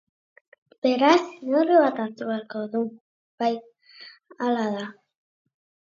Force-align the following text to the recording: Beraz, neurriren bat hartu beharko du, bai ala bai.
Beraz, 0.85 1.19
neurriren 1.49 1.83
bat 1.83 2.01
hartu 2.05 2.29
beharko 2.31 2.63
du, 2.73 2.83
bai 3.45 3.53
ala 4.49 4.69
bai. 4.79 4.91